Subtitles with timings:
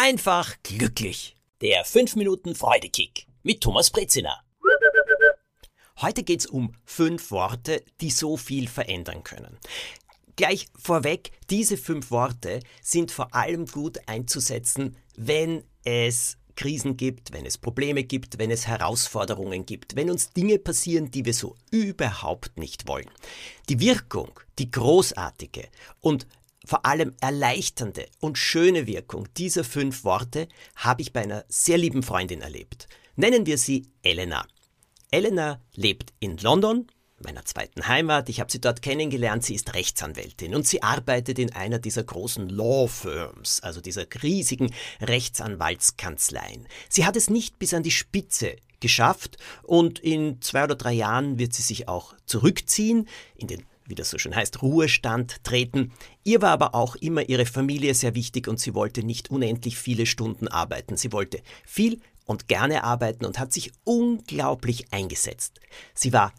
[0.00, 1.36] einfach glücklich.
[1.60, 4.40] Der 5 Minuten Freudekick mit Thomas Brezina.
[6.00, 9.58] Heute geht's um fünf Worte, die so viel verändern können.
[10.36, 17.44] Gleich vorweg, diese fünf Worte sind vor allem gut einzusetzen, wenn es Krisen gibt, wenn
[17.44, 22.58] es Probleme gibt, wenn es Herausforderungen gibt, wenn uns Dinge passieren, die wir so überhaupt
[22.58, 23.10] nicht wollen.
[23.68, 25.68] Die Wirkung, die großartige
[26.00, 26.26] und
[26.70, 32.04] vor allem erleichternde und schöne Wirkung dieser fünf Worte habe ich bei einer sehr lieben
[32.04, 32.86] Freundin erlebt.
[33.16, 34.46] Nennen wir sie Elena.
[35.10, 36.86] Elena lebt in London,
[37.18, 38.28] meiner zweiten Heimat.
[38.28, 39.44] Ich habe sie dort kennengelernt.
[39.44, 44.72] Sie ist Rechtsanwältin und sie arbeitet in einer dieser großen Law Firms, also dieser riesigen
[45.00, 46.68] Rechtsanwaltskanzleien.
[46.88, 51.36] Sie hat es nicht bis an die Spitze geschafft und in zwei oder drei Jahren
[51.36, 55.92] wird sie sich auch zurückziehen, in den wie das so schön heißt, Ruhestand treten.
[56.24, 60.06] Ihr war aber auch immer ihre Familie sehr wichtig und sie wollte nicht unendlich viele
[60.06, 60.96] Stunden arbeiten.
[60.96, 65.60] Sie wollte viel und gerne arbeiten und hat sich unglaublich eingesetzt.
[65.94, 66.32] Sie war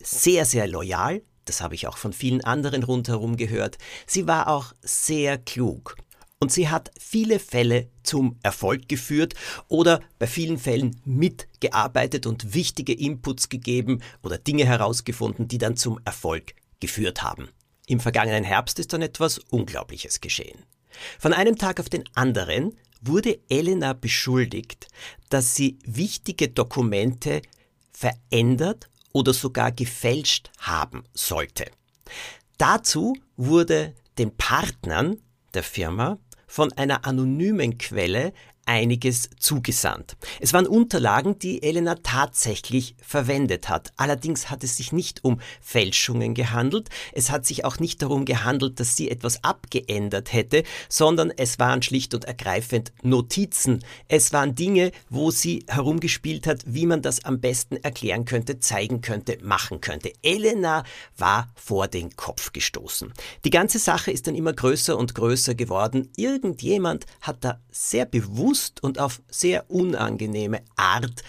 [0.00, 3.78] sehr, sehr loyal, das habe ich auch von vielen anderen rundherum gehört.
[4.06, 5.96] Sie war auch sehr klug.
[6.38, 9.34] Und sie hat viele Fälle zum Erfolg geführt
[9.68, 15.98] oder bei vielen Fällen mitgearbeitet und wichtige Inputs gegeben oder Dinge herausgefunden, die dann zum
[16.04, 17.48] Erfolg geführt haben.
[17.86, 20.64] Im vergangenen Herbst ist dann etwas Unglaubliches geschehen.
[21.18, 24.88] Von einem Tag auf den anderen wurde Elena beschuldigt,
[25.28, 27.42] dass sie wichtige Dokumente
[27.92, 31.66] verändert oder sogar gefälscht haben sollte.
[32.58, 35.18] Dazu wurde den Partnern
[35.54, 38.32] der Firma von einer anonymen Quelle
[38.66, 40.16] einiges zugesandt.
[40.40, 43.92] Es waren Unterlagen, die Elena tatsächlich verwendet hat.
[43.96, 46.88] Allerdings hat es sich nicht um Fälschungen gehandelt.
[47.12, 51.80] Es hat sich auch nicht darum gehandelt, dass sie etwas abgeändert hätte, sondern es waren
[51.80, 53.84] schlicht und ergreifend Notizen.
[54.08, 59.00] Es waren Dinge, wo sie herumgespielt hat, wie man das am besten erklären könnte, zeigen
[59.00, 60.12] könnte, machen könnte.
[60.22, 60.82] Elena
[61.16, 63.12] war vor den Kopf gestoßen.
[63.44, 66.10] Die ganze Sache ist dann immer größer und größer geworden.
[66.16, 71.22] Irgendjemand hat da sehr bewusst bewusst und auf sehr unangenehme Art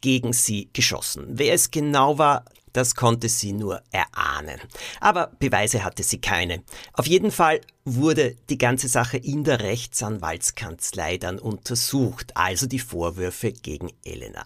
[0.00, 1.26] gegen sie geschossen.
[1.28, 4.58] Wer es genau war, das konnte sie nur erahnen.
[5.00, 6.62] Aber Beweise hatte sie keine.
[6.94, 13.52] Auf jeden Fall wurde die ganze Sache in der Rechtsanwaltskanzlei dann untersucht, also die Vorwürfe
[13.52, 14.44] gegen Elena.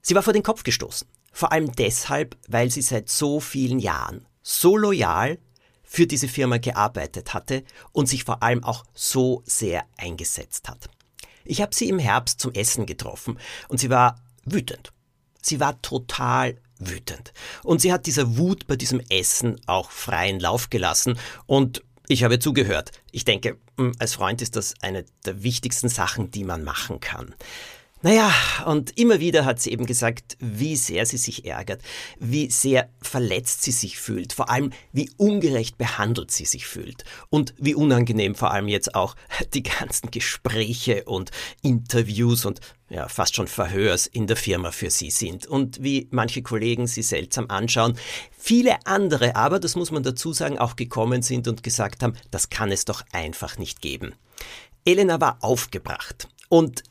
[0.00, 1.06] Sie war vor den Kopf gestoßen.
[1.32, 5.38] Vor allem deshalb, weil sie seit so vielen Jahren so loyal
[5.82, 10.88] für diese Firma gearbeitet hatte und sich vor allem auch so sehr eingesetzt hat.
[11.44, 13.38] Ich habe sie im Herbst zum Essen getroffen
[13.68, 14.92] und sie war wütend.
[15.40, 17.32] Sie war total wütend.
[17.62, 22.38] Und sie hat dieser Wut bei diesem Essen auch freien Lauf gelassen und ich habe
[22.38, 22.92] zugehört.
[23.10, 27.34] Ich denke, hm, als Freund ist das eine der wichtigsten Sachen, die man machen kann.
[28.04, 28.32] Naja,
[28.66, 31.82] und immer wieder hat sie eben gesagt, wie sehr sie sich ärgert,
[32.18, 37.54] wie sehr verletzt sie sich fühlt, vor allem wie ungerecht behandelt sie sich fühlt und
[37.58, 39.14] wie unangenehm vor allem jetzt auch
[39.54, 41.30] die ganzen Gespräche und
[41.62, 42.60] Interviews und
[42.90, 47.02] ja, fast schon Verhörs in der Firma für sie sind und wie manche Kollegen sie
[47.02, 47.96] seltsam anschauen.
[48.36, 52.50] Viele andere aber, das muss man dazu sagen, auch gekommen sind und gesagt haben, das
[52.50, 54.12] kann es doch einfach nicht geben.
[54.84, 56.82] Elena war aufgebracht und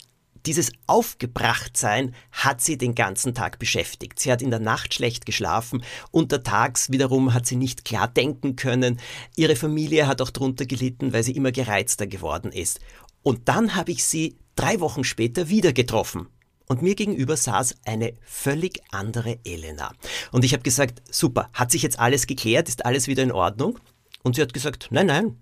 [0.45, 4.19] dieses Aufgebrachtsein hat sie den ganzen Tag beschäftigt.
[4.19, 8.99] Sie hat in der Nacht schlecht geschlafen, untertags wiederum hat sie nicht klar denken können.
[9.35, 12.79] Ihre Familie hat auch darunter gelitten, weil sie immer gereizter geworden ist.
[13.23, 16.27] Und dann habe ich sie drei Wochen später wieder getroffen.
[16.67, 19.93] Und mir gegenüber saß eine völlig andere Elena.
[20.31, 23.77] Und ich habe gesagt, super, hat sich jetzt alles geklärt, ist alles wieder in Ordnung?
[24.23, 25.35] Und sie hat gesagt, nein, nein,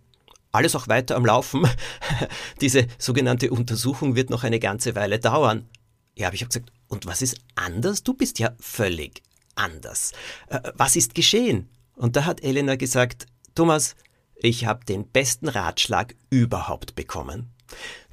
[0.51, 1.67] alles auch weiter am Laufen.
[2.61, 5.67] Diese sogenannte Untersuchung wird noch eine ganze Weile dauern.
[6.15, 8.03] Ja, aber ich habe gesagt, und was ist anders?
[8.03, 9.21] Du bist ja völlig
[9.55, 10.11] anders.
[10.47, 11.69] Äh, was ist geschehen?
[11.95, 13.95] Und da hat Elena gesagt, Thomas,
[14.35, 17.49] ich habe den besten Ratschlag überhaupt bekommen.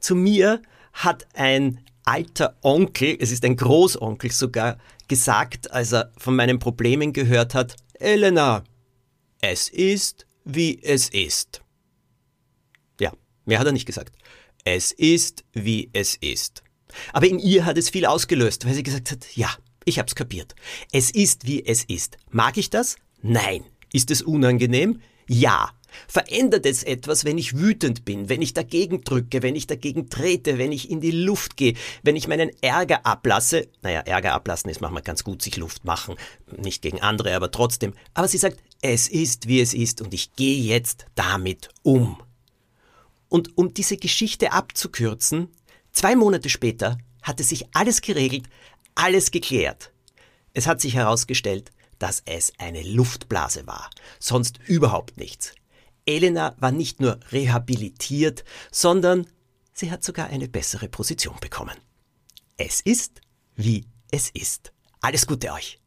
[0.01, 0.61] Zu mir
[0.93, 4.79] hat ein alter Onkel, es ist ein Großonkel sogar,
[5.09, 8.65] gesagt, als er von meinen Problemen gehört hat, Elena,
[9.41, 11.63] es ist, wie es ist.
[13.47, 14.15] Mehr hat er nicht gesagt.
[14.65, 16.63] Es ist, wie es ist.
[17.13, 19.49] Aber in ihr hat es viel ausgelöst, weil sie gesagt hat, ja,
[19.85, 20.55] ich hab's kapiert.
[20.93, 22.19] Es ist, wie es ist.
[22.31, 22.97] Mag ich das?
[23.23, 23.65] Nein.
[23.93, 25.01] Ist es unangenehm?
[25.29, 25.71] Ja.
[26.09, 30.59] Verändert es etwas, wenn ich wütend bin, wenn ich dagegen drücke, wenn ich dagegen trete,
[30.59, 33.69] wenn ich in die Luft gehe, wenn ich meinen Ärger ablasse?
[33.81, 36.17] Naja, Ärger ablassen ist manchmal ganz gut, sich Luft machen.
[36.59, 37.95] Nicht gegen andere, aber trotzdem.
[38.13, 42.19] Aber sie sagt, es ist, wie es ist und ich gehe jetzt damit um.
[43.29, 45.49] Und um diese Geschichte abzukürzen,
[45.93, 48.49] zwei Monate später hatte sich alles geregelt,
[48.95, 49.93] alles geklärt.
[50.55, 55.55] Es hat sich herausgestellt, dass es eine Luftblase war, sonst überhaupt nichts.
[56.07, 59.27] Elena war nicht nur rehabilitiert, sondern
[59.73, 61.77] sie hat sogar eine bessere Position bekommen.
[62.57, 63.21] Es ist,
[63.57, 64.73] wie es ist.
[65.01, 65.81] Alles Gute euch.